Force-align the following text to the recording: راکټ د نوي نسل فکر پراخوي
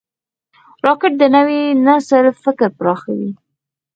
راکټ 0.85 1.13
د 1.21 1.23
نوي 1.35 1.61
نسل 1.85 2.25
فکر 2.43 2.69
پراخوي 2.79 3.31